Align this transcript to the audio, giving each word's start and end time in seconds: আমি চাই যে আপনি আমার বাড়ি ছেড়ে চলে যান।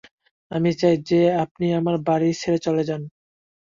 আমি 0.51 0.69
চাই 0.79 0.95
যে 1.09 1.21
আপনি 1.43 1.65
আমার 1.79 1.95
বাড়ি 2.07 2.29
ছেড়ে 2.41 2.59
চলে 2.65 2.83
যান। 2.89 3.01